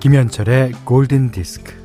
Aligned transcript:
김현철의 0.00 0.72
골든 0.86 1.30
디스크. 1.30 1.78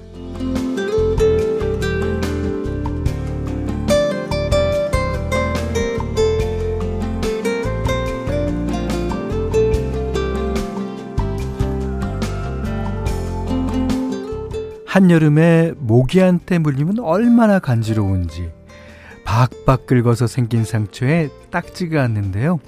한여름에 14.85 15.73
모기한테 15.77 16.57
물리면 16.57 16.99
얼마나 16.99 17.59
간지러운지 17.59 18.49
박박 19.26 19.88
긁어서 19.88 20.26
생긴 20.26 20.63
상처에 20.63 21.27
딱지가 21.52 21.99
왔는데요. 21.99 22.62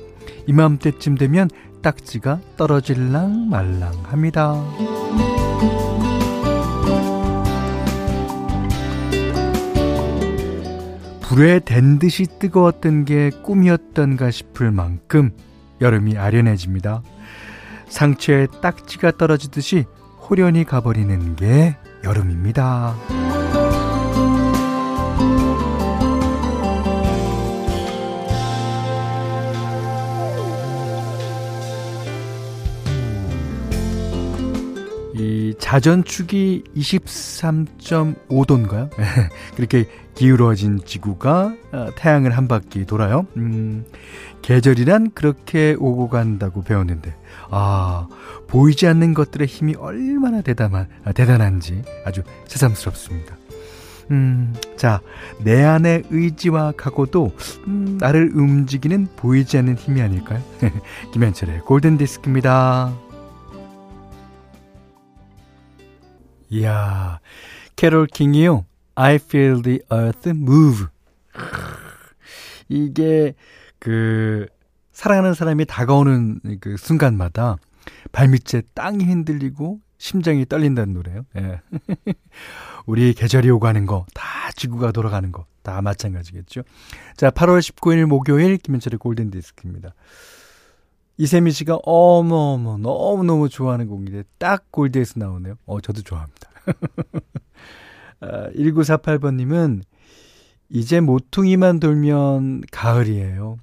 이맘때쯤 0.45 1.15
되면 1.15 1.49
딱지가 1.81 2.41
떨어질랑 2.57 3.49
말랑 3.49 3.93
합니다. 4.07 4.61
불에 11.21 11.59
댄 11.59 11.99
듯이 11.99 12.25
뜨거웠던 12.39 13.05
게 13.05 13.29
꿈이었던가 13.43 14.31
싶을 14.31 14.71
만큼 14.71 15.29
여름이 15.81 16.17
아련해집니다. 16.17 17.03
상처에 17.89 18.47
딱지가 18.61 19.11
떨어지듯이 19.17 19.85
호련히 20.29 20.63
가버리는 20.63 21.35
게 21.35 21.77
여름입니다. 22.03 23.26
자전축이 35.67 36.63
23.5도인가요? 36.77 38.89
그렇게 39.57 39.85
기울어진 40.15 40.79
지구가 40.85 41.53
어, 41.73 41.89
태양을 41.97 42.31
한 42.31 42.47
바퀴 42.47 42.85
돌아요. 42.85 43.27
음, 43.35 43.83
계절이란 44.41 45.11
그렇게 45.13 45.75
오고 45.77 46.07
간다고 46.07 46.63
배웠는데, 46.63 47.13
아, 47.49 48.07
보이지 48.47 48.87
않는 48.87 49.13
것들의 49.13 49.45
힘이 49.45 49.75
얼마나 49.75 50.41
대단한, 50.41 50.87
아, 51.03 51.11
대단한지 51.11 51.83
아주 52.05 52.23
새삼스럽습니다. 52.45 53.35
음, 54.11 54.55
자, 54.77 55.01
내 55.43 55.65
안의 55.65 56.03
의지와 56.09 56.75
각오도, 56.77 57.33
음, 57.67 57.97
나를 57.99 58.31
움직이는 58.33 59.09
보이지 59.17 59.57
않는 59.57 59.75
힘이 59.75 60.01
아닐까요? 60.01 60.41
김현철의 61.11 61.59
골든디스크입니다. 61.65 63.06
이야, 66.49 67.19
캐롤 67.75 68.07
킹이요. 68.07 68.65
I 68.95 69.15
feel 69.15 69.61
the 69.61 69.79
earth 69.91 70.29
move. 70.29 70.87
이게 72.69 73.35
그 73.79 74.47
사랑하는 74.91 75.33
사람이 75.33 75.65
다가오는 75.65 76.39
그 76.59 76.77
순간마다 76.77 77.57
발밑에 78.11 78.63
땅이 78.73 79.03
흔들리고 79.05 79.79
심장이 79.97 80.45
떨린다는 80.45 80.93
노래요. 80.93 81.25
예. 81.37 81.61
우리 82.85 83.13
계절이 83.13 83.49
오가는 83.49 83.85
거, 83.85 84.05
다 84.13 84.23
지구가 84.55 84.91
돌아가는 84.91 85.31
거, 85.31 85.45
다 85.63 85.81
마찬가지겠죠. 85.81 86.63
자, 87.15 87.29
8월 87.29 87.59
19일 87.59 88.05
목요일 88.05 88.57
김현철의 88.57 88.99
골든 88.99 89.31
디스크입니다. 89.31 89.93
이세미 91.17 91.51
씨가 91.51 91.79
어머어머 91.83 92.77
너무너무 92.77 93.49
좋아하는 93.49 93.87
곡인데 93.87 94.23
딱 94.37 94.71
골드에서 94.71 95.19
나오네요. 95.19 95.55
어, 95.65 95.81
저도 95.81 96.03
좋아합니다. 96.03 96.46
아, 98.19 98.49
1948번님은 98.51 99.83
이제 100.69 100.99
모퉁이만 100.99 101.79
돌면 101.79 102.63
가을이에요. 102.71 103.57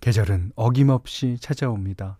계절은 0.00 0.52
어김없이 0.54 1.36
찾아옵니다. 1.40 2.18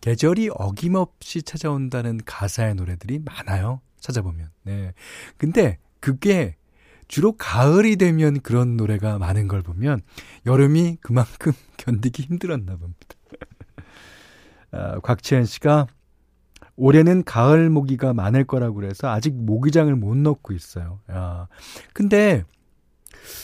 계절이 0.00 0.50
어김없이 0.52 1.42
찾아온다는 1.42 2.20
가사의 2.24 2.74
노래들이 2.74 3.20
많아요. 3.24 3.80
찾아보면. 4.00 4.50
네. 4.64 4.92
근데 5.38 5.78
그게 6.00 6.56
주로 7.08 7.32
가을이 7.32 7.96
되면 7.96 8.40
그런 8.40 8.76
노래가 8.76 9.18
많은 9.18 9.48
걸 9.48 9.62
보면 9.62 10.00
여름이 10.46 10.98
그만큼 11.00 11.52
견디기 11.78 12.22
힘들었나 12.24 12.76
봅니다. 12.76 12.98
아, 14.72 14.98
곽치현 15.00 15.44
씨가 15.46 15.86
올해는 16.76 17.24
가을 17.24 17.70
모기가 17.70 18.12
많을 18.12 18.44
거라고 18.44 18.74
그래서 18.74 19.08
아직 19.08 19.34
모기장을 19.34 19.94
못 19.96 20.16
넣고 20.16 20.52
있어요. 20.52 21.00
야. 21.10 21.48
근데 21.92 22.44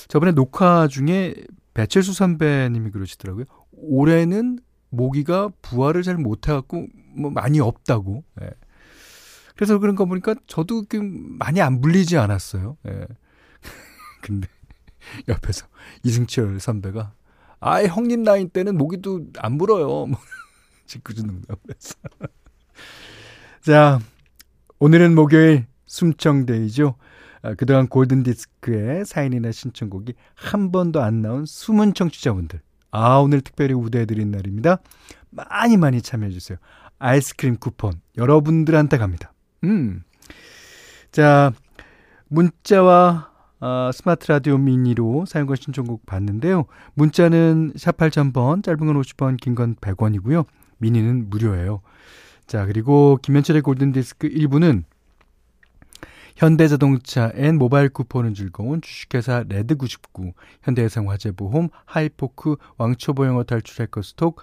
저번에 0.08 0.32
녹화 0.32 0.88
중에 0.88 1.34
배철수 1.74 2.12
선배님이 2.12 2.90
그러시더라고요. 2.90 3.44
올해는 3.72 4.58
모기가 4.90 5.50
부활을 5.62 6.02
잘 6.02 6.16
못해갖고 6.16 6.88
뭐 7.16 7.30
많이 7.30 7.60
없다고. 7.60 8.24
예. 8.42 8.50
그래서 9.54 9.78
그런 9.78 9.94
거 9.94 10.06
보니까 10.06 10.34
저도 10.46 10.84
많이 11.38 11.60
안 11.60 11.80
불리지 11.80 12.16
않았어요. 12.16 12.76
예. 12.88 13.06
근데 14.22 14.48
옆에서 15.28 15.66
이승철 16.02 16.60
선배가 16.60 17.14
아 17.60 17.82
형님 17.84 18.22
나이 18.22 18.48
때는 18.48 18.76
모기도 18.76 19.26
안 19.38 19.58
불어요. 19.58 20.06
뭐 20.06 20.18
짓궂은 20.86 21.26
농담에서. 21.26 21.94
자, 23.60 24.00
오늘은 24.78 25.14
목요일 25.14 25.66
숨청데이죠. 25.86 26.94
아, 27.42 27.54
그동안 27.54 27.88
골든디스크에 27.88 29.04
사인이나 29.04 29.52
신청곡이 29.52 30.14
한 30.34 30.72
번도 30.72 31.02
안 31.02 31.22
나온 31.22 31.44
숨은 31.46 31.94
청취자분들. 31.94 32.60
아, 32.90 33.16
오늘 33.18 33.40
특별히 33.40 33.74
우대해드린 33.74 34.30
날입니다. 34.30 34.78
많이 35.30 35.76
많이 35.76 36.02
참여해주세요. 36.02 36.58
아이스크림 36.98 37.56
쿠폰 37.56 38.00
여러분들한테 38.16 38.98
갑니다. 38.98 39.32
음. 39.64 40.02
자, 41.12 41.52
문자와 42.28 43.30
어, 43.60 43.90
스마트 43.92 44.26
라디오 44.32 44.56
미니로 44.56 45.26
사용과 45.26 45.54
신청곡 45.56 46.06
받는데요. 46.06 46.64
문자는 46.94 47.74
샵 47.76 47.96
8000번, 47.98 48.62
짧은 48.64 48.86
건 48.86 49.00
50원, 49.00 49.36
긴 49.38 49.54
건 49.54 49.74
100원이고요. 49.76 50.46
미니는 50.78 51.28
무료예요. 51.28 51.82
자, 52.50 52.66
그리고 52.66 53.16
김현철의 53.22 53.62
골든디스크 53.62 54.28
1부는 54.28 54.82
현대자동차 56.34 57.30
앤 57.36 57.58
모바일 57.58 57.90
쿠폰은 57.90 58.34
즐거운 58.34 58.80
주식회사 58.80 59.44
레드99, 59.44 60.32
현대해상화재보험, 60.64 61.68
하이포크, 61.84 62.56
왕초보영어 62.76 63.44
탈출 63.44 63.82
해커스톡, 63.84 64.40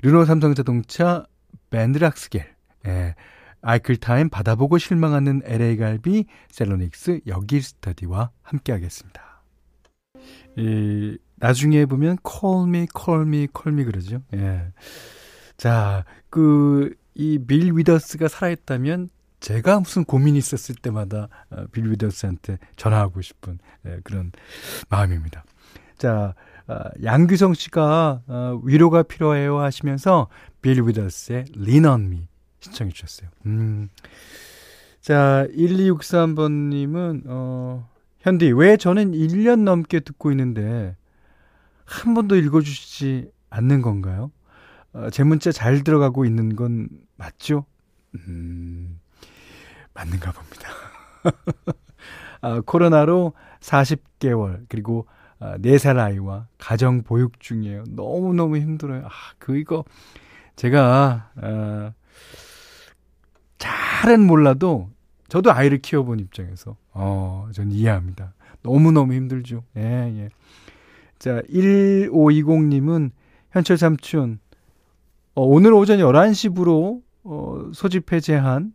르노 0.00 0.26
삼성자동차, 0.26 1.26
벤트락스겔, 1.70 2.54
예, 2.86 3.16
아이클타임 3.62 4.28
받아보고 4.28 4.78
실망하는 4.78 5.42
LA갈비, 5.44 6.26
셀로닉스, 6.52 7.22
여기스터디와 7.26 8.30
함께하겠습니다. 8.42 9.42
이, 10.56 11.18
나중에 11.34 11.84
보면 11.86 12.18
call 12.24 12.68
me, 12.68 12.86
call 12.96 13.26
me, 13.26 13.48
call 13.52 13.74
me 13.76 13.82
그러죠. 13.82 14.22
예. 14.34 14.72
자, 15.56 16.04
그, 16.30 16.94
이 17.14 17.38
빌 17.38 17.72
위더스가 17.76 18.28
살아있다면 18.28 19.08
제가 19.40 19.80
무슨 19.80 20.04
고민이 20.04 20.38
있었을 20.38 20.74
때마다 20.74 21.28
어, 21.50 21.64
빌 21.72 21.90
위더스한테 21.90 22.58
전화하고 22.76 23.22
싶은 23.22 23.58
예, 23.86 23.98
그런 24.04 24.32
마음입니다. 24.88 25.44
자, 25.96 26.34
어, 26.66 26.78
양규성 27.02 27.54
씨가 27.54 28.22
어, 28.26 28.60
위로가 28.62 29.02
필요해요 29.02 29.58
하시면서 29.58 30.28
빌 30.62 30.82
위더스의 30.82 31.46
Lean 31.56 31.86
on 31.86 32.04
Me 32.06 32.28
신청해 32.60 32.92
주셨어요. 32.92 33.30
음. 33.46 33.88
자, 35.00 35.46
1263번님은, 35.56 37.22
어, 37.26 37.88
현디, 38.18 38.52
왜 38.52 38.76
저는 38.76 39.12
1년 39.12 39.62
넘게 39.62 40.00
듣고 40.00 40.30
있는데, 40.32 40.94
한 41.86 42.12
번도 42.12 42.36
읽어주시지 42.36 43.30
않는 43.48 43.80
건가요? 43.80 44.30
어, 44.92 45.10
제 45.10 45.22
문자 45.22 45.52
잘 45.52 45.84
들어가고 45.84 46.24
있는 46.24 46.56
건 46.56 46.88
맞죠? 47.16 47.64
음, 48.14 49.00
맞는가 49.94 50.32
봅니다. 50.32 50.68
아, 52.42 52.60
코로나로 52.60 53.34
40개월, 53.60 54.64
그리고 54.68 55.06
아, 55.38 55.56
4살 55.58 55.98
아이와 55.98 56.48
가정 56.58 57.02
보육 57.02 57.40
중이에요. 57.40 57.84
너무너무 57.88 58.58
힘들어요. 58.58 59.06
아, 59.06 59.10
그, 59.38 59.56
이거, 59.56 59.84
제가, 60.56 61.30
아, 61.36 61.92
잘은 63.58 64.26
몰라도, 64.26 64.90
저도 65.28 65.52
아이를 65.52 65.78
키워본 65.78 66.20
입장에서, 66.20 66.76
어, 66.92 67.48
전 67.52 67.70
이해합니다. 67.70 68.34
너무너무 68.62 69.14
힘들죠. 69.14 69.64
예, 69.76 69.82
예. 69.82 70.28
자, 71.18 71.40
1520님은, 71.50 73.10
현철 73.52 73.78
삼촌, 73.78 74.40
어, 75.34 75.42
오늘 75.42 75.72
오전 75.72 75.98
11시부로 75.98 77.02
어, 77.24 77.70
소집 77.72 78.12
해제한 78.12 78.72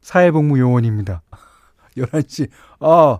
사회복무 0.00 0.58
요원입니다. 0.58 1.22
11시. 1.96 2.48
아, 2.80 3.18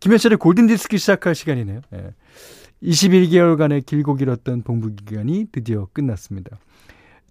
김현철의 0.00 0.38
골든디스크 0.38 0.98
시작할 0.98 1.34
시간이네요. 1.34 1.80
예. 1.94 2.14
21개월간의 2.82 3.84
길고 3.84 4.14
길었던 4.14 4.62
복무기간이 4.62 5.46
드디어 5.52 5.86
끝났습니다. 5.92 6.58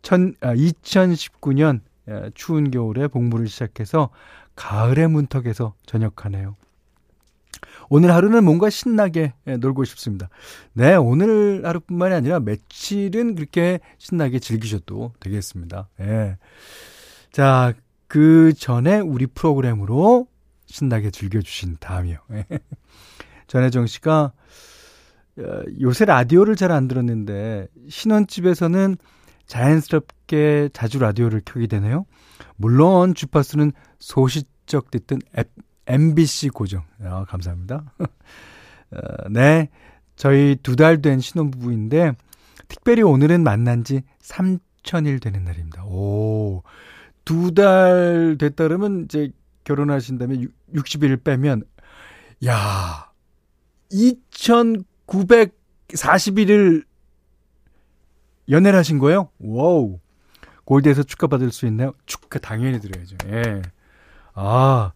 천, 0.02 0.36
아, 0.42 0.54
2019년 0.54 1.82
예, 2.10 2.32
추운 2.34 2.72
겨울에 2.72 3.08
복무를 3.08 3.48
시작해서 3.48 4.10
가을의 4.56 5.10
문턱에서 5.10 5.74
전역하네요. 5.86 6.56
오늘 7.90 8.14
하루는 8.14 8.44
뭔가 8.44 8.70
신나게 8.70 9.34
예, 9.48 9.58
놀고 9.58 9.84
싶습니다. 9.86 10.30
네, 10.74 10.96
오늘 10.96 11.66
하루뿐만이 11.66 12.14
아니라 12.14 12.40
며칠은 12.40 13.36
그렇게 13.36 13.80
신나게 13.98 14.40
즐기셔도 14.40 15.14
되겠습니다. 15.20 15.90
예. 16.02 16.38
자, 17.32 17.74
그 18.08 18.54
전에 18.54 19.00
우리 19.00 19.28
프로그램으로 19.28 20.28
신나게 20.66 21.12
즐겨주신 21.12 21.78
다음이요. 21.80 22.18
예. 22.32 22.46
전혜정 23.48 23.88
씨가 23.88 24.34
어, 25.40 25.62
요새 25.82 26.06
라디오를 26.06 26.56
잘 26.56 26.72
안 26.72 26.88
들었는데 26.88 27.68
신혼집에서는 27.88 28.98
자연스럽게 29.48 30.70
자주 30.74 31.00
라디오를 31.00 31.42
켜게 31.44 31.68
되네요. 31.68 32.06
물론 32.56 33.16
주파수는 33.16 33.72
소시적 33.98 34.92
듣던 34.92 35.20
MBC 35.90 36.50
고정. 36.50 36.84
아, 37.04 37.26
감사합니다. 37.26 37.94
어, 38.92 39.30
네. 39.30 39.70
저희 40.16 40.56
두 40.62 40.76
달 40.76 41.02
된 41.02 41.20
신혼부부인데, 41.20 42.14
특별히 42.68 43.02
오늘은 43.04 43.44
만난 43.44 43.84
지 43.84 44.02
3천일 44.22 45.22
되는 45.22 45.44
날입니다. 45.44 45.84
오. 45.86 46.64
두 47.26 47.54
달 47.54 48.38
됐다 48.40 48.64
그러면 48.68 49.04
이제 49.06 49.32
결혼하신 49.64 50.18
다음에 50.18 50.46
60일 50.74 51.24
빼면, 51.24 51.64
야 52.46 53.12
2,941일 53.92 56.86
연애를 58.50 58.80
하신 58.80 58.98
거예요? 59.00 59.30
와우. 59.40 60.00
골디에서 60.66 61.04
축하받을 61.04 61.52
수 61.52 61.66
있나요? 61.68 61.94
축하 62.06 62.40
당연히 62.40 62.80
드려야죠. 62.80 63.16
예. 63.28 63.62
아. 64.34 64.92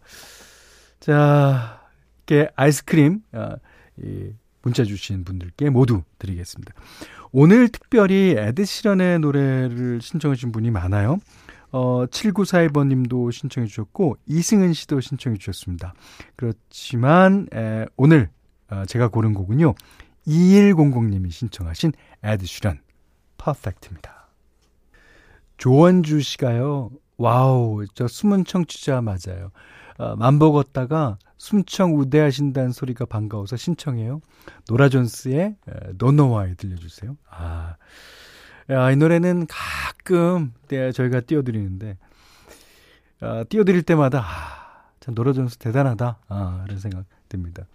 자, 1.03 1.81
이렇게 2.25 2.49
아이스크림, 2.55 3.19
아, 3.33 3.57
이 3.97 4.31
문자 4.61 4.85
주신 4.85 5.25
분들께 5.25 5.69
모두 5.69 6.03
드리겠습니다. 6.17 6.73
오늘 7.33 7.67
특별히 7.67 8.35
에드시런의 8.37 9.19
노래를 9.19 9.99
신청해 10.01 10.35
주신 10.35 10.53
분이 10.53 10.71
많아요. 10.71 11.19
어, 11.73 12.05
7941번 12.05 12.87
님도 12.87 13.31
신청해 13.31 13.67
주셨고, 13.67 14.15
이승은 14.27 14.71
씨도 14.71 15.01
신청해 15.01 15.39
주셨습니다. 15.39 15.93
그렇지만, 16.37 17.47
에, 17.53 17.85
오늘, 17.97 18.29
어, 18.69 18.85
제가 18.85 19.09
고른 19.09 19.33
곡은요, 19.33 19.75
2100 20.25 21.03
님이 21.09 21.31
신청하신 21.31 21.91
에드시런, 22.23 22.79
Perfect입니다. 23.37 24.29
조원주 25.57 26.21
씨가요, 26.21 26.91
와우, 27.17 27.83
저 27.93 28.07
숨은 28.07 28.45
청취자 28.45 29.01
맞아요. 29.01 29.51
어, 29.97 30.15
만보 30.15 30.51
걷다가 30.53 31.17
숨청 31.37 31.97
우대하신다는 31.97 32.71
소리가 32.71 33.05
반가워서 33.05 33.57
신청해요. 33.57 34.21
노라 34.67 34.89
존스의 34.89 35.57
노노와이 35.97 36.55
들려주세요. 36.55 37.17
아, 37.29 37.75
야, 38.69 38.91
이 38.91 38.95
노래는 38.95 39.47
가끔 39.47 40.53
네, 40.67 40.91
저희가 40.91 41.21
띄워드리는데 41.21 41.97
아, 43.19 43.43
띄워드릴 43.49 43.83
때마다 43.83 44.21
아, 44.21 44.91
참 44.99 45.15
노라 45.15 45.33
존스 45.33 45.57
대단하다 45.57 46.19
아, 46.27 46.63
이런 46.65 46.79
생각 46.79 47.05
듭니다. 47.29 47.65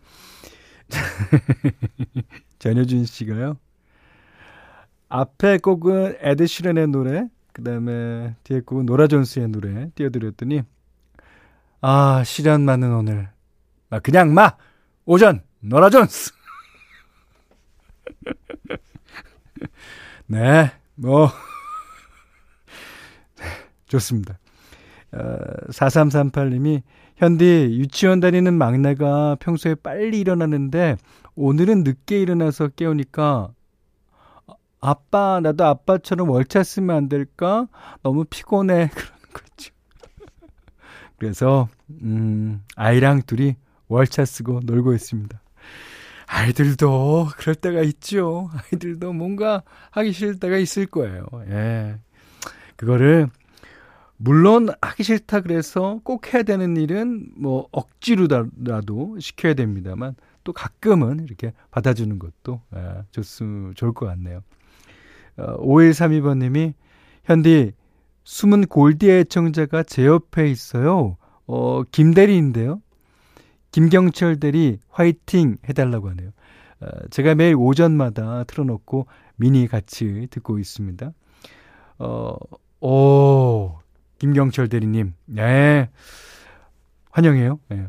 전효준 2.59 3.05
씨가요. 3.05 3.59
앞에 5.11 5.59
곡은 5.59 6.17
에드시런의 6.21 6.89
노래, 6.89 7.29
그 7.53 7.63
다음에 7.63 8.35
뒤에 8.45 8.61
곡은 8.61 8.87
노라 8.87 9.07
존스의 9.07 9.49
노래 9.49 9.91
띄워드렸더니 9.95 10.63
아, 11.81 12.25
시련 12.25 12.63
많은 12.63 12.93
오늘. 12.93 13.29
아, 13.91 14.01
그냥 14.01 14.35
마! 14.35 14.57
오전! 15.05 15.43
노라 15.61 15.91
존스! 15.91 16.33
네, 20.27 20.73
뭐. 20.97 21.29
좋습니다. 23.87 24.39
어, 25.13 25.39
4338님이, 25.71 26.83
현디, 27.17 27.77
유치원 27.79 28.21
다니는 28.21 28.55
막내가 28.55 29.37
평소에 29.41 29.75
빨리 29.77 30.21
일어나는데, 30.21 30.97
오늘은 31.37 31.85
늦게 31.85 32.21
일어나서 32.21 32.69
깨우니까, 32.69 33.51
아빠, 34.81 35.41
나도 35.41 35.65
아빠처럼 35.65 36.29
월차 36.29 36.63
쓰면 36.63 36.97
안 36.97 37.09
될까? 37.09 37.67
너무 38.03 38.25
피곤해. 38.25 38.91
그래서 41.19 41.69
음, 42.03 42.63
아이랑 42.77 43.23
둘이 43.27 43.57
월차 43.89 44.25
쓰고 44.25 44.61
놀고 44.65 44.95
있습니다. 44.95 45.41
아이들도 46.27 47.29
그럴 47.37 47.55
때가 47.55 47.83
있죠. 47.83 48.51
아이들도 48.53 49.13
뭔가 49.13 49.63
하기 49.91 50.13
싫을 50.13 50.39
때가 50.39 50.59
있을 50.59 50.87
거예요. 50.87 51.27
예. 51.49 51.99
그거를 52.77 53.29
물론 54.19 54.69
하기 54.83 55.05
싫다 55.05 55.41
그래서 55.41 56.01
꼭 56.05 56.33
해야 56.33 56.43
되는 56.43 56.77
일은 56.77 57.31
뭐 57.37 57.69
억지로라도 57.73 59.19
시켜야 59.21 59.55
됩니다만 59.55 60.17
또 60.45 60.53
가끔은 60.53 61.25
이렇게 61.25 61.53
받아주는 61.71 62.19
것도 62.19 62.61
예, 62.75 63.05
좋, 63.11 63.23
좋을 63.75 63.93
것 63.95 64.07
같네요. 64.07 64.43
어, 65.37 65.57
5132번님이 65.65 66.75
현디 67.25 67.73
숨은 68.29 68.67
골디 68.67 69.11
애청자가 69.11 69.85
제 69.85 70.05
옆에 70.05 70.51
있어요. 70.51 71.17
어, 71.47 71.83
김대리인데요. 71.91 72.83
김경철 73.73 74.39
대리 74.39 74.81
화이팅 74.91 75.57
해달라고 75.67 76.11
하네요. 76.11 76.33
어, 76.81 76.87
제가 77.09 77.35
매일 77.35 77.55
오전마다 77.57 78.45
틀어놓고 78.45 79.07
미니 79.37 79.67
같이 79.67 80.27
듣고 80.31 80.59
있습니다. 80.59 81.11
어, 82.01 82.37
오, 82.81 83.77
김경철 84.19 84.69
대리님. 84.69 85.15
네. 85.25 85.89
환영해요. 87.11 87.59
네. 87.71 87.87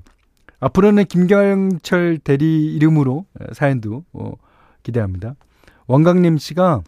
앞으로는 0.61 1.03
김경철 1.03 2.19
대리 2.19 2.73
이름으로 2.75 3.25
사연도 3.51 4.05
어, 4.13 4.31
기대합니다. 4.83 5.35
원강님 5.87 6.37
씨가 6.37 6.81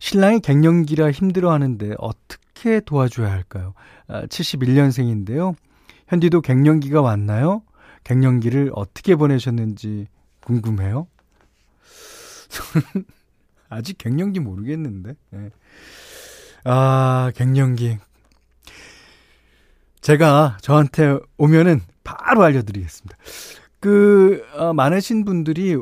신랑이 0.00 0.40
갱년기라 0.40 1.12
힘들어 1.12 1.52
하는데 1.52 1.94
어떻게 1.98 2.80
도와줘야 2.80 3.30
할까요? 3.30 3.74
아, 4.08 4.26
71년생인데요. 4.26 5.54
현디도 6.08 6.40
갱년기가 6.40 7.00
왔나요? 7.02 7.62
갱년기를 8.02 8.72
어떻게 8.74 9.14
보내셨는지 9.14 10.08
궁금해요. 10.42 11.06
아직 13.68 13.98
갱년기 13.98 14.40
모르겠는데. 14.40 15.14
네. 15.30 15.50
아, 16.64 17.30
갱년기. 17.36 17.98
제가 20.00 20.56
저한테 20.62 21.18
오면은 21.36 21.82
바로 22.04 22.42
알려드리겠습니다. 22.42 23.16
그, 23.80 24.42
어, 24.54 24.72
많으신 24.72 25.26
분들이 25.26 25.76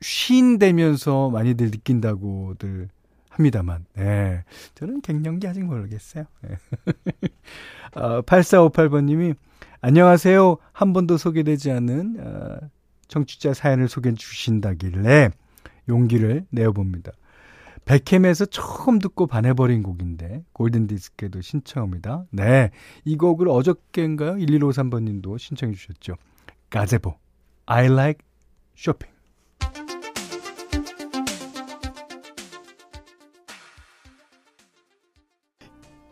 쉰 0.00 0.58
되면서 0.58 1.30
많이들 1.30 1.70
느낀다고들 1.70 2.88
합니다만, 3.30 3.84
네. 3.94 4.44
저는 4.74 5.00
갱년기 5.00 5.46
아직 5.46 5.64
모르겠어요. 5.64 6.24
네. 6.42 6.56
어, 7.94 8.22
8458번님이, 8.22 9.36
안녕하세요. 9.80 10.56
한 10.72 10.92
번도 10.92 11.16
소개되지 11.16 11.70
않은, 11.70 12.16
어, 12.20 12.58
청취자 13.06 13.54
사연을 13.54 13.88
소개해 13.88 14.14
주신다길래 14.14 15.30
용기를 15.88 16.46
내어봅니다. 16.50 17.12
백햄에서 17.84 18.44
처음 18.46 18.98
듣고 18.98 19.26
반해버린 19.26 19.82
곡인데, 19.82 20.44
골든디스크에도 20.52 21.40
신청합니다. 21.40 22.24
네. 22.30 22.70
이 23.04 23.16
곡을 23.16 23.48
어저께인가요? 23.48 24.34
1153번님도 24.34 25.38
신청해 25.38 25.74
주셨죠. 25.74 26.14
가제보, 26.70 27.14
I 27.66 27.86
like 27.86 28.18
shopping. 28.76 29.17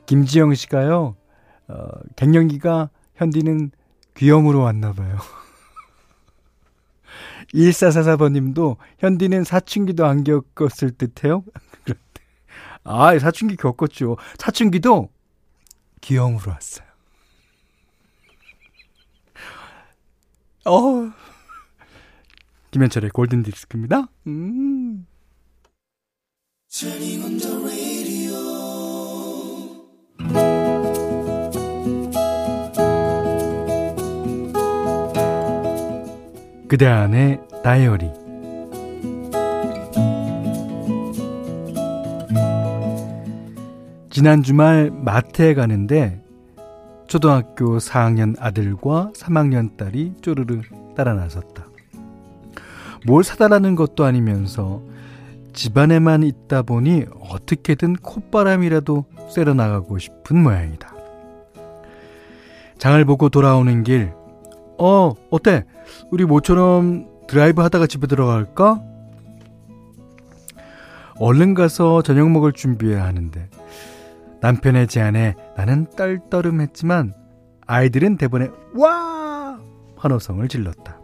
김지영 0.06 0.54
씨가요, 0.54 1.16
어, 1.68 1.88
갱년기가 2.16 2.90
현디는 3.16 3.70
귀염으로 4.16 4.60
왔나 4.60 4.92
봐요. 4.92 5.18
1444번님도 7.54 8.76
현디는 8.98 9.44
사춘기도 9.44 10.06
안 10.06 10.24
겪었을 10.24 10.92
듯해요. 10.92 11.44
아, 12.84 13.18
사춘기 13.18 13.56
겪었죠. 13.56 14.16
사춘기도 14.38 15.10
귀여움으로 16.00 16.52
왔어요. 16.52 16.86
어, 20.66 21.12
김현철의 22.70 23.10
골든 23.10 23.42
디스크입니다. 23.44 24.08
음. 24.26 25.06
그대 36.68 36.86
안의 36.86 37.40
다이어리 37.62 38.10
지난 44.10 44.42
주말 44.42 44.90
마트에 44.90 45.54
가는데 45.54 46.20
초등학교 47.06 47.78
4학년 47.78 48.34
아들과 48.40 49.12
3학년 49.14 49.76
딸이 49.76 50.14
쪼르르 50.22 50.62
따라 50.96 51.14
나섰다. 51.14 51.66
뭘 53.06 53.22
사달라는 53.22 53.76
것도 53.76 54.04
아니면서 54.04 54.82
집안에만 55.52 56.24
있다 56.24 56.62
보니 56.62 57.04
어떻게든 57.30 57.96
콧바람이라도 57.96 59.04
쐬러 59.28 59.54
나가고 59.54 59.98
싶은 59.98 60.42
모양이다. 60.42 60.92
장을 62.78 63.04
보고 63.04 63.28
돌아오는 63.28 63.84
길, 63.84 64.12
어, 64.78 65.12
어때? 65.30 65.64
우리 66.10 66.24
모처럼 66.24 67.08
드라이브 67.26 67.62
하다가 67.62 67.86
집에 67.86 68.06
들어갈까? 68.06 68.82
얼른 71.18 71.54
가서 71.54 72.02
저녁 72.02 72.30
먹을 72.30 72.52
준비해야 72.52 73.04
하는데 73.04 73.48
남편의 74.40 74.86
제안에 74.86 75.34
나는 75.56 75.86
떨떠름했지만 75.96 77.14
아이들은 77.66 78.16
대본에 78.18 78.48
와 78.74 79.58
환호성을 79.96 80.46
질렀다. 80.46 81.00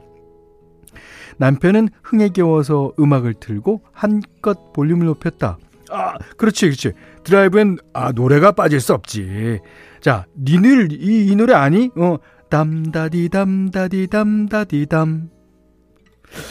남편은 1.38 1.88
흥에 2.02 2.29
겨워서 2.29 2.93
음악을 3.00 3.35
틀고 3.35 3.83
한껏 3.93 4.73
볼륨을 4.75 5.07
높였다. 5.07 5.59
아, 5.91 6.19
그렇지, 6.37 6.67
그렇지. 6.67 6.93
드라이브엔 7.25 7.79
아 7.93 8.12
노래가 8.12 8.52
빠질 8.52 8.81
수 8.81 8.93
없지. 8.95 9.61
자, 10.00 10.26
니들 10.38 10.93
이, 10.93 11.26
이 11.26 11.37
노래 11.37 11.55
아니? 11.55 11.91
어, 11.97 12.19
담다디 12.56 13.30
담다디 13.30 14.09
담다디 14.09 14.85
담. 14.85 15.30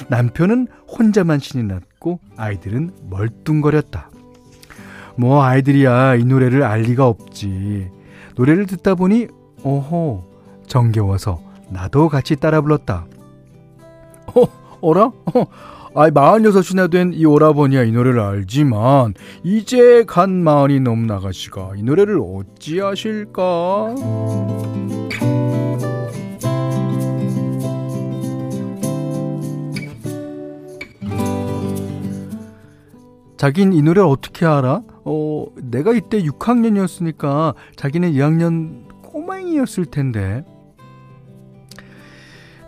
남편은 0.07 0.67
혼자만 0.87 1.37
신이 1.37 1.63
났고 1.65 2.19
아이들은 2.37 2.89
멀뚱거렸다. 3.07 4.09
뭐 5.15 5.43
아이들이야 5.43 6.15
이 6.15 6.23
노래를 6.25 6.63
알 6.63 6.81
리가 6.81 7.05
없지. 7.05 7.91
노래를 8.35 8.65
듣다 8.65 8.95
보니 8.95 9.27
어허 9.61 10.23
정겨워서 10.65 11.39
나도 11.69 12.09
같이 12.09 12.35
따라 12.35 12.61
불렀다. 12.61 13.05
어, 14.33 14.47
어라? 14.81 15.03
어, 15.05 15.45
아이 15.93 16.09
마흔여섯이나 16.09 16.87
된 16.87 17.13
이 17.13 17.25
오라버니야 17.25 17.83
이 17.83 17.91
노래를 17.91 18.21
알지만 18.21 19.13
이제 19.43 20.03
간 20.07 20.31
마흔이 20.31 20.79
넘은 20.79 21.11
아가씨가 21.11 21.73
이 21.75 21.83
노래를 21.83 22.19
어찌 22.19 22.81
아실까? 22.81 23.93
자긴 33.41 33.73
이 33.73 33.81
노래를 33.81 34.07
어떻게 34.07 34.45
알아? 34.45 34.83
어, 35.03 35.45
내가 35.63 35.93
이때 35.93 36.21
6학년이었으니까 36.21 37.55
자기는 37.75 38.11
2학년 38.11 38.87
꼬맹이였을 39.01 39.85
텐데. 39.85 40.45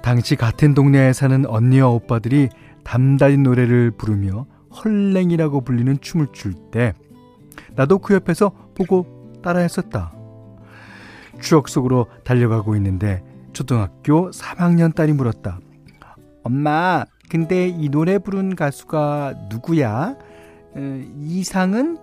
당시 0.01 0.36
같은 0.36 0.74
동네에 0.74 1.13
사는 1.13 1.46
언니와 1.46 1.89
오빠들이 1.89 2.50
담다린 2.84 3.44
노래를 3.44 3.92
부르며 3.92 4.48
헐랭이라고 4.84 5.62
불리는 5.62 6.00
춤을 6.01 6.30
출 6.34 6.56
때 6.72 6.94
나도 7.75 8.00
그 8.00 8.15
옆에서 8.15 8.51
보고 8.74 9.06
따라했었다. 9.44 10.12
추억 11.39 11.70
속으로 11.70 12.08
달려가고 12.24 12.75
있는데 12.77 13.24
초등학교 13.53 14.32
3학년 14.32 14.96
딸이 14.96 15.13
물었다. 15.13 15.60
엄마, 16.42 17.06
근데 17.30 17.68
이 17.68 17.89
노래 17.89 18.18
부른 18.18 18.56
가수가 18.56 19.36
누구야? 19.51 20.15
에, 20.75 21.06
이상은? 21.20 21.98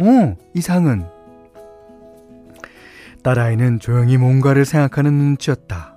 어, 0.00 0.36
이상은. 0.54 1.06
딸아이는 3.22 3.78
조용히 3.78 4.16
뭔가를 4.16 4.64
생각하는 4.64 5.12
눈치였다. 5.12 5.94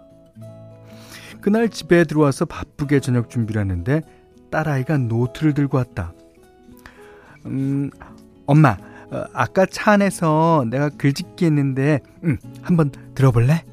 그날 1.41 1.69
집에 1.69 2.03
들어와서 2.03 2.45
바쁘게 2.45 2.99
저녁 2.99 3.29
준비를 3.29 3.61
하는데 3.61 4.01
딸아이가 4.51 4.97
노트를 4.97 5.53
들고 5.53 5.77
왔다. 5.77 6.13
음, 7.45 7.89
엄마, 8.45 8.77
어, 9.11 9.23
아까 9.33 9.65
차 9.65 9.91
안에서 9.91 10.65
내가 10.69 10.89
글짓기 10.89 11.45
했는데, 11.45 11.99
음, 12.23 12.37
한번 12.61 12.91
들어볼래? 13.13 13.63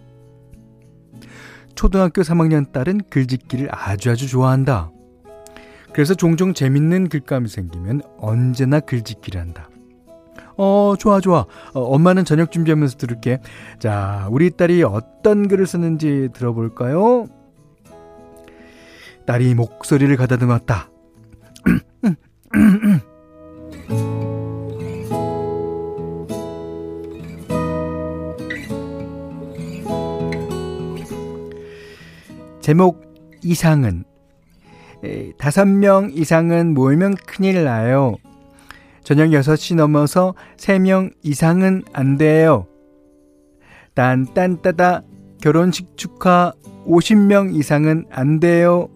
초등학교 1.75 2.23
3학년 2.23 2.71
딸은 2.73 3.03
글짓기를 3.11 3.69
아주 3.71 4.11
아주 4.11 4.29
좋아한다. 4.29 4.91
그래서 5.93 6.15
종종 6.15 6.55
재밌는 6.55 7.09
글감이 7.09 7.49
생기면 7.49 8.03
언제나 8.19 8.81
글짓기를 8.81 9.41
한다. 9.41 9.69
어, 10.57 10.95
좋아, 10.99 11.21
좋아. 11.21 11.47
어, 11.75 11.81
엄마는 11.81 12.25
저녁 12.25 12.51
준비하면서 12.51 12.97
들을게. 12.97 13.41
자, 13.79 14.29
우리 14.31 14.51
딸이 14.51 14.83
어떤 14.83 15.49
글을 15.49 15.67
쓰는지 15.67 16.29
들어볼까요? 16.33 17.27
딸이 19.27 19.55
목소리를 19.55 20.17
가다듬었다. 20.17 20.91
제목 32.61 33.03
이상은 33.43 34.05
다섯 35.37 35.67
명 35.67 36.11
이상은 36.13 36.75
모이면 36.75 37.17
큰일 37.27 37.65
나요. 37.65 38.17
저녁 39.03 39.29
6시 39.31 39.75
넘어서 39.75 40.35
3명 40.57 41.13
이상은 41.23 41.83
안 41.93 42.17
돼요. 42.17 42.67
딴딴따다 43.95 45.03
결혼식 45.41 45.97
축하 45.97 46.53
50명 46.87 47.55
이상은 47.55 48.05
안 48.11 48.39
돼요. 48.41 48.89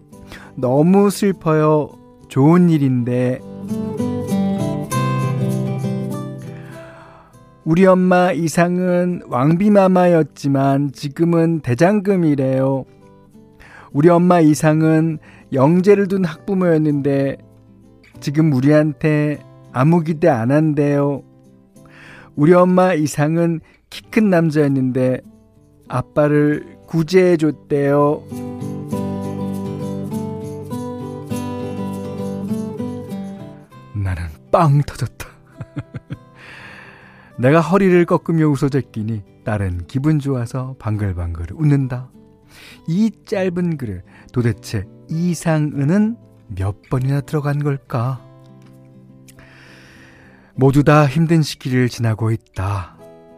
너무 0.55 1.09
슬퍼요. 1.09 1.89
좋은 2.29 2.69
일인데. 2.69 3.39
우리 7.65 7.85
엄마 7.85 8.31
이상은 8.31 9.21
왕비마마였지만 9.27 10.93
지금은 10.93 11.59
대장금이래요. 11.59 12.85
우리 13.91 14.09
엄마 14.09 14.39
이상은 14.39 15.19
영재를 15.53 16.07
둔 16.07 16.25
학부모였는데 16.25 17.37
지금 18.19 18.51
우리한테 18.53 19.39
아무 19.71 20.01
기대 20.03 20.27
안 20.27 20.51
한대요. 20.51 21.23
우리 22.35 22.53
엄마 22.53 22.93
이상은 22.93 23.59
키 23.89 24.01
큰 24.17 24.29
남자였는데 24.29 25.21
아빠를 25.87 26.77
구제해 26.87 27.37
줬대요. 27.37 28.23
나는 33.93 34.23
빵 34.51 34.81
터졌다. 34.81 35.27
내가 37.39 37.61
허리를 37.61 38.05
꺾으며 38.05 38.47
웃어줬기니 38.47 39.43
딸은 39.43 39.85
기분 39.87 40.19
좋아서 40.19 40.75
방글방글 40.79 41.47
웃는다. 41.53 42.09
이 42.87 43.11
짧은 43.25 43.77
글을 43.77 44.03
도대체 44.33 44.85
이상은은 45.09 46.17
몇 46.47 46.81
번이나 46.89 47.21
들어간 47.21 47.63
걸까? 47.63 48.21
모두 50.55 50.83
다 50.83 51.05
힘든 51.05 51.41
시기를 51.41 51.89
지나고 51.89 52.31
있다. 52.31 52.97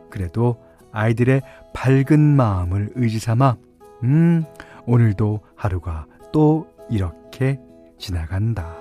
그래도 0.09 0.63
아이들의 0.91 1.41
밝은 1.73 2.19
마음을 2.19 2.91
의지 2.95 3.19
삼아, 3.19 3.57
음, 4.03 4.45
오늘도 4.85 5.41
하루가 5.55 6.05
또 6.31 6.67
이렇게 6.89 7.59
지나간다. 7.97 8.75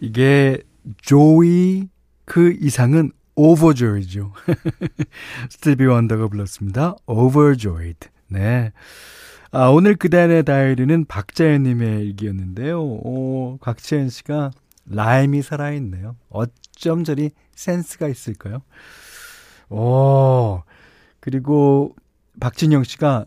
이게 0.00 0.62
조이 1.02 1.88
그 2.30 2.56
이상은 2.60 3.10
overjoyed죠. 3.34 4.32
스티비 5.50 5.84
원더가 5.84 6.28
불렀습니다. 6.28 6.94
overjoyed. 7.08 8.08
네. 8.28 8.70
아, 9.50 9.66
오늘 9.66 9.96
그단의 9.96 10.44
다이어리는 10.44 11.06
박자연님의 11.06 12.06
일기였는데요. 12.06 12.80
오, 12.80 13.58
박자연 13.60 14.10
씨가 14.10 14.52
라임이 14.86 15.42
살아있네요. 15.42 16.14
어쩜 16.28 17.02
저리 17.02 17.32
센스가 17.56 18.06
있을까요? 18.06 18.62
오, 19.68 20.62
그리고 21.18 21.96
박진영 22.38 22.84
씨가 22.84 23.24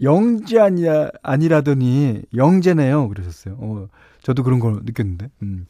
영재 0.00 0.58
아니야, 0.60 1.10
아니라더니 1.22 2.22
영재네요. 2.34 3.06
그러셨어요. 3.10 3.58
어, 3.60 3.88
저도 4.22 4.44
그런 4.44 4.60
걸 4.60 4.80
느꼈는데. 4.82 5.28
음. 5.42 5.66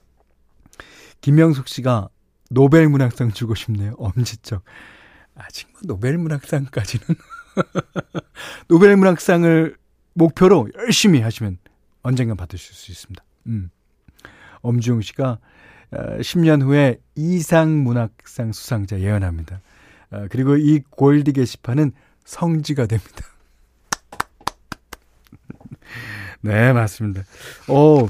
김영숙 1.21 1.67
씨가 1.69 2.11
노벨 2.55 2.89
문학상 2.89 3.33
주고 3.33 3.55
싶네요. 3.55 3.95
엄지척. 3.99 4.63
아직 5.35 5.69
뭐 5.73 5.81
노벨 5.85 6.19
문학상까지는. 6.19 7.07
노벨 8.69 8.97
문학상을 8.97 9.77
목표로 10.15 10.69
열심히 10.79 11.21
하시면 11.21 11.59
언젠간 12.03 12.37
받으실 12.37 12.75
수 12.75 12.93
있습니다. 12.93 13.23
음. 13.47 13.71
엄주영 14.63 15.03
씨가 15.03 15.39
10년 15.93 16.63
어, 16.63 16.67
후에 16.67 17.01
이상 17.15 17.83
문학상 17.83 18.53
수상자 18.53 19.01
예언합니다. 19.01 19.61
어, 20.11 20.27
그리고 20.31 20.57
이 20.57 20.81
골드 20.91 21.33
게시판은 21.33 21.93
성지가 22.25 22.87
됩니다. 22.87 23.27
네, 26.41 26.73
맞습니다. 26.73 27.23
오, 27.69 28.09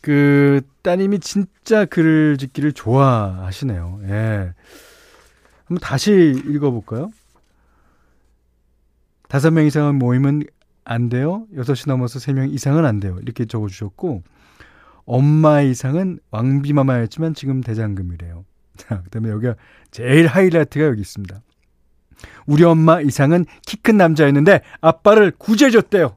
그, 0.00 0.60
따님이 0.84 1.18
진짜 1.20 1.86
글을 1.86 2.36
짓기를 2.36 2.72
좋아하시네요. 2.72 4.00
예. 4.04 4.52
한번 5.64 5.80
다시 5.80 6.12
읽어볼까요? 6.46 7.10
다섯 9.28 9.50
명 9.50 9.64
이상은 9.64 9.96
모이면 9.96 10.42
안 10.84 11.08
돼요. 11.08 11.46
여섯이 11.56 11.84
넘어서 11.86 12.18
세 12.18 12.32
명 12.34 12.50
이상은 12.50 12.84
안 12.84 13.00
돼요. 13.00 13.18
이렇게 13.22 13.46
적어주셨고, 13.46 14.22
엄마 15.06 15.62
이상은 15.62 16.18
왕비마마였지만 16.30 17.32
지금 17.32 17.62
대장금이래요. 17.62 18.44
자, 18.76 19.00
그 19.04 19.10
다음에 19.10 19.30
여기가 19.30 19.54
제일 19.90 20.26
하이라이트가 20.26 20.84
여기 20.84 21.00
있습니다. 21.00 21.40
우리 22.46 22.62
엄마 22.64 23.00
이상은 23.00 23.46
키 23.66 23.78
큰 23.78 23.96
남자였는데 23.96 24.60
아빠를 24.82 25.30
구제해줬대요. 25.38 26.14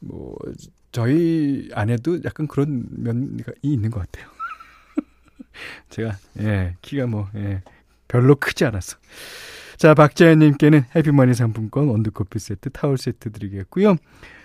뭐, 0.00 0.36
저희 0.94 1.68
아내도 1.74 2.22
약간 2.22 2.46
그런 2.46 2.86
면이 2.88 3.42
있는 3.62 3.90
것 3.90 3.98
같아요. 4.00 4.30
제가, 5.90 6.16
예, 6.38 6.76
키가 6.82 7.08
뭐, 7.08 7.28
예, 7.34 7.62
별로 8.06 8.36
크지 8.36 8.64
않았어. 8.64 8.96
자, 9.76 9.94
박자연님께는 9.94 10.84
해피머니 10.94 11.34
상품권, 11.34 11.88
원두커피 11.88 12.38
세트, 12.38 12.70
타월 12.70 12.96
세트 12.96 13.32
드리겠고요. 13.32 13.96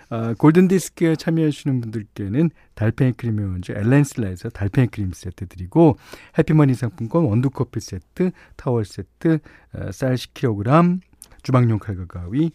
아, 0.08 0.34
골든디스크에 0.36 1.14
참여해주시는 1.14 1.82
분들께는 1.82 2.50
달팽이 2.74 3.12
크림의 3.12 3.46
원조 3.46 3.72
엘렌슬라에서 3.72 4.48
달팽이 4.48 4.88
크림 4.88 5.12
세트 5.12 5.46
드리고 5.46 5.98
해피머니 6.36 6.74
상품권 6.74 7.26
원두커피 7.26 7.78
세트, 7.78 8.32
타월 8.56 8.84
세트, 8.84 9.38
어, 9.74 9.92
쌀 9.92 10.16
10kg, 10.16 10.98
주방용 11.44 11.78
칼과 11.78 12.06
가위, 12.06 12.50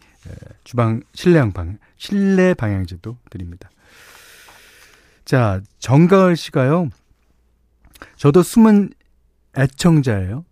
주방 0.65 1.01
실내형 1.13 1.53
방 1.53 1.77
실내 1.95 2.53
방향제도 2.53 3.17
드립니다. 3.29 3.69
자, 5.25 5.61
정가을 5.79 6.37
씨가요. 6.37 6.89
저도 8.15 8.43
숨은 8.43 8.91
애청자예요. 9.57 10.45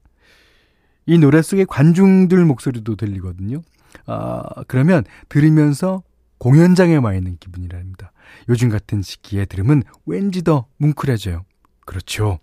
이 1.06 1.18
노래 1.18 1.42
속에 1.42 1.66
관중들 1.66 2.44
목소리도 2.46 2.96
들리거든요. 2.96 3.62
아, 4.08 4.42
그러면 4.68 5.04
들으면서 5.30 6.02
공연장에 6.40 6.98
와 6.98 7.14
있는 7.14 7.38
기분이랍니다. 7.40 8.12
요즘 8.50 8.70
같은 8.70 9.02
시기에 9.02 9.46
들으면 9.46 9.84
왠지 10.06 10.42
더 10.44 10.66
뭉클해져요. 10.78 11.46
그렇죠. 11.86 12.40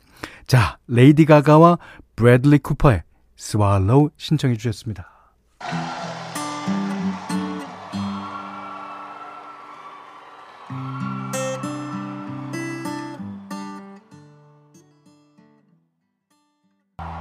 자, 0.46 0.78
레이디 0.86 1.24
가가와 1.24 1.78
브래들리 2.16 2.58
쿠퍼의 2.58 3.02
Shallow 3.36 4.10
신청해 4.16 4.56
주셨습니다. 4.56 5.10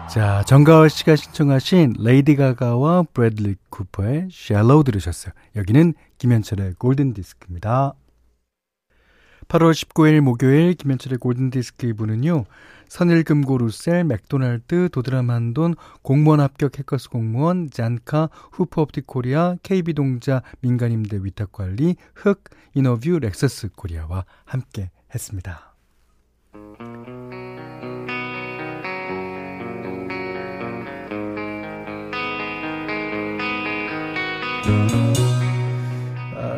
자, 0.09 0.43
정가월 0.47 0.89
씨가 0.89 1.15
신청하신 1.15 1.93
레이디 1.99 2.35
가가와 2.35 3.03
브래들리 3.13 3.57
쿠퍼의 3.69 4.29
Shallow 4.31 4.83
들으셨어요. 4.83 5.33
여기는 5.55 5.93
김현철의 6.17 6.73
골든 6.79 7.13
디스크입니다. 7.13 7.93
8월 9.47 9.71
19일 9.71 10.21
목요일 10.21 10.73
김현철의 10.73 11.19
골든 11.19 11.51
디스크 11.51 11.87
2부는요. 11.93 12.45
선일금고 12.87 13.59
루셀, 13.59 14.03
맥도날드, 14.03 14.89
도드라만돈, 14.91 15.75
공무원 16.01 16.39
합격 16.39 16.79
해커스 16.79 17.09
공무원, 17.09 17.69
잔카, 17.69 18.29
후퍼업틱 18.51 19.05
코리아, 19.05 19.57
KB동자, 19.61 20.41
민간임대 20.61 21.19
위탁관리, 21.21 21.97
흑, 22.15 22.43
인어뷰, 22.73 23.19
렉서스 23.19 23.69
코리아와 23.75 24.25
함께 24.43 24.89
했습니다. 25.13 25.75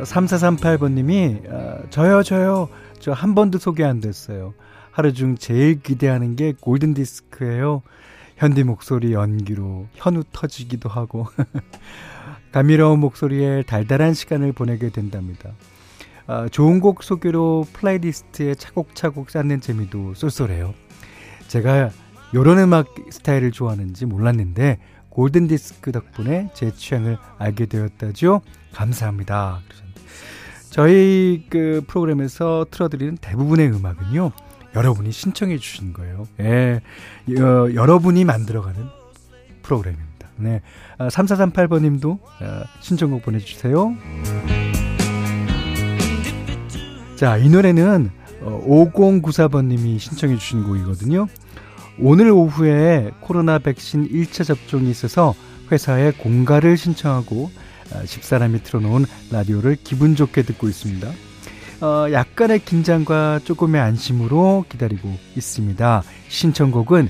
3438번님이 0.04 1.50
어, 1.52 1.84
저요 1.90 2.24
저요 2.24 2.70
저 3.00 3.14
한 3.14 3.34
번도 3.34 3.58
소개 3.58 3.84
안 3.84 4.00
됐어요. 4.00 4.54
하루 4.92 5.14
중 5.14 5.36
제일 5.38 5.82
기대하는 5.82 6.36
게 6.36 6.54
골든 6.60 6.94
디스크예요. 6.94 7.82
현디 8.38 8.64
목소리 8.64 9.14
연기로 9.14 9.88
현웃 9.94 10.24
터지기도 10.32 10.90
하고 10.90 11.28
감미로운 12.52 13.00
목소리에 13.00 13.64
달달한 13.64 14.14
시간을 14.14 14.52
보내게 14.52 14.90
된답니다. 14.90 15.52
아, 16.28 16.48
좋은 16.50 16.80
곡 16.80 17.04
소개로 17.04 17.66
플레이리스트에 17.74 18.56
차곡차곡 18.56 19.30
쌓는 19.30 19.62
재미도 19.62 20.14
쏠쏠해요. 20.16 20.74
제가 21.48 21.90
요런 22.34 22.60
음악 22.60 22.94
스타일을 23.10 23.52
좋아하는지 23.52 24.06
몰랐는데 24.06 24.80
골든 25.12 25.48
디스크 25.48 25.92
덕분에 25.92 26.50
제 26.54 26.74
취향을 26.74 27.18
알게 27.38 27.68
되었다죠. 27.68 28.42
감사합니다. 28.74 29.60
저희 30.70 31.46
그 31.50 31.84
프로그램에서 31.86 32.66
틀어드리는 32.72 33.18
대부분의 33.18 33.72
음악은요. 33.72 34.32
여러분이 34.74 35.12
신청해 35.12 35.58
주신 35.58 35.92
거예요. 35.92 36.28
예. 36.40 36.82
어, 37.38 37.74
여러분이 37.74 38.24
만들어가는 38.24 38.82
프로그램입니다. 39.64 40.30
네. 40.38 40.62
아, 40.98 41.10
3438번 41.10 41.82
님도 41.82 42.20
아, 42.40 42.64
신청곡 42.80 43.24
보내주세요. 43.24 43.94
자, 47.18 47.38
이 47.38 47.50
노래는 47.50 48.10
어, 48.42 48.64
5094번 48.66 49.66
님이 49.66 50.00
신청해 50.00 50.38
주신 50.38 50.64
곡이거든요. 50.64 51.28
오늘 52.04 52.32
오후에 52.32 53.12
코로나 53.20 53.60
백신 53.60 54.10
1차 54.10 54.44
접종이 54.44 54.90
있어서 54.90 55.36
회사에 55.72 56.12
공가를 56.12 56.76
신청하고 56.76 57.52
아, 57.94 58.04
집사람이 58.04 58.64
틀어놓은 58.64 59.06
라디오를 59.32 59.78
기분 59.84 60.16
좋게 60.16 60.42
듣고 60.42 60.68
있습니다. 60.68 61.08
어, 61.82 62.12
약간의 62.12 62.66
긴장과 62.66 63.42
조금의 63.44 63.80
안심으로 63.82 64.66
기다리고 64.68 65.16
있습니다. 65.36 66.04
신청곡은 66.28 67.08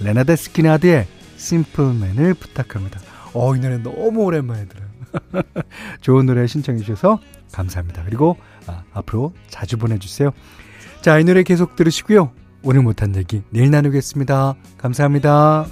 레나데 0.00 0.36
스키나드의 0.36 1.06
심플맨을 1.36 2.34
부탁합니다. 2.34 3.00
어, 3.32 3.56
이 3.56 3.60
노래 3.60 3.78
너무 3.78 4.24
오랜만에 4.24 4.66
들어요. 4.66 5.42
좋은 6.02 6.26
노래 6.26 6.46
신청해 6.46 6.80
주셔서 6.80 7.18
감사합니다. 7.50 8.02
그리고 8.04 8.36
아, 8.66 8.82
앞으로 8.92 9.32
자주 9.48 9.78
보내주세요. 9.78 10.32
자, 11.00 11.18
이 11.18 11.24
노래 11.24 11.42
계속 11.44 11.76
들으시고요. 11.76 12.43
오늘 12.64 12.82
못한 12.82 13.14
얘기 13.16 13.42
내일 13.50 13.70
나누겠습니다. 13.70 14.54
감사합니다. 14.78 15.66